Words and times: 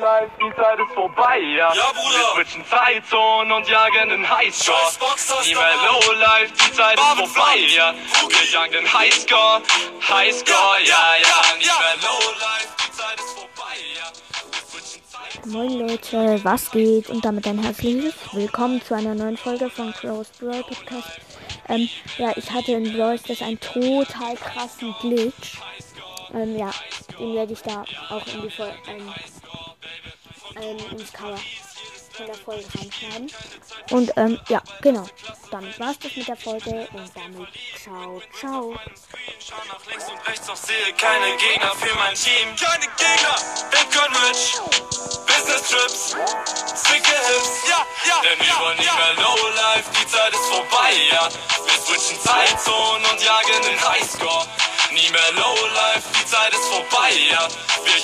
Live, 0.00 0.30
die 0.38 0.54
Zeit 0.56 0.78
ist 0.78 0.92
vorbei, 0.94 1.38
ja. 1.38 1.72
Ja, 1.74 1.92
Bruder. 1.92 2.36
Wir 2.36 2.44
switchen 2.44 2.64
Zeitzonen 2.66 3.52
und 3.52 3.68
jagen 3.68 4.10
den 4.10 4.28
Highscore. 4.28 4.76
Scheiß 4.78 4.98
Boxers, 4.98 5.46
Nie 5.46 5.54
mehr 5.54 5.74
Lowlife, 5.86 6.52
die 6.52 6.72
Zeit 6.72 6.94
ist 6.94 7.02
Marvin 7.02 7.26
vorbei, 7.26 7.56
ja. 7.74 7.94
Wir 8.28 8.50
jagen 8.52 8.72
den 8.72 8.92
Highscore, 8.92 9.62
Highscore, 10.08 10.80
ja, 10.84 11.16
ja. 11.20 11.56
Nie 11.58 11.64
ja. 11.64 11.74
mehr 11.78 11.96
Lowlife, 12.02 12.68
die 12.78 12.92
Zeit 12.92 13.16
ist 13.16 13.38
vorbei, 13.38 13.76
ja. 13.96 14.06
Moin 15.46 15.78
Leute, 15.78 16.44
was 16.44 16.70
geht? 16.70 17.08
Und 17.08 17.24
damit 17.24 17.46
ein 17.46 17.62
herzliches 17.62 18.14
Willkommen 18.32 18.82
zu 18.82 18.94
einer 18.94 19.14
neuen 19.14 19.36
Folge 19.36 19.70
von 19.70 19.92
Crow's 19.92 20.28
Brawl 20.40 20.62
Podcast. 20.64 21.20
Ähm, 21.68 21.88
ja, 22.18 22.32
ich 22.36 22.50
hatte 22.50 22.72
in 22.72 22.92
Brawl 22.92 23.18
Stars 23.18 23.42
einen 23.42 23.60
total 23.60 24.34
krassen 24.36 24.94
Glitch. 25.00 25.58
Ähm, 26.34 26.56
ja, 26.58 26.70
den 27.18 27.34
werde 27.34 27.52
ich 27.52 27.62
da 27.62 27.84
auch 28.10 28.26
in 28.26 28.42
die 28.42 28.50
Folge, 28.50 28.74
ähm, 28.88 29.12
ähm, 30.60 30.98
ins 30.98 31.12
Cover 31.12 31.38
von 32.16 32.26
der 32.26 32.34
Folge 32.34 32.64
reinschreiben. 32.78 33.30
Und, 33.90 34.12
ähm, 34.16 34.40
ja, 34.48 34.62
genau. 34.80 35.06
Damit 35.50 35.78
war's 35.78 35.98
das 35.98 36.16
mit 36.16 36.26
der 36.26 36.36
Folge 36.36 36.88
und 36.92 37.10
damit 37.14 37.48
ciao, 37.82 38.22
ciao. 38.38 38.74
Schau 39.38 39.56
nach 39.68 39.86
links 39.86 40.08
und 40.08 40.26
rechts, 40.26 40.46
doch 40.46 40.56
sehe 40.56 40.92
keine 40.96 41.36
Gegner 41.36 41.72
für 41.76 41.94
mein 41.94 42.14
Team. 42.14 42.56
Keine 42.56 42.86
Gegner, 42.96 43.36
Bitcoin 43.70 44.12
Rich, 44.24 44.56
Business 45.26 45.68
Trips, 45.68 46.16
sicke 46.74 47.16
Hits, 47.28 47.68
ja, 47.68 47.86
ja. 48.08 48.20
Denn 48.22 48.38
wir 48.46 48.58
wollen 48.60 48.78
nicht 48.78 48.96
mehr 48.96 49.14
Lowlife, 49.14 49.90
die 50.00 50.06
Zeit 50.08 50.32
ist 50.32 50.46
vorbei, 50.46 50.92
ja. 51.12 51.28
Wir 51.66 51.78
switchen 51.78 52.20
Zeitzonen 52.20 53.04
und 53.10 53.22
jagen 53.22 53.62
den 53.62 53.88
Highscore. 53.88 54.46
Nie 54.92 55.10
mehr 55.10 55.32
Lowlife, 55.32 56.08
die 56.18 56.26
Zeit 56.26 56.52
ist 56.52 56.64
vorbei, 56.64 57.12
ja. 57.30 57.46
Wir 57.84 58.00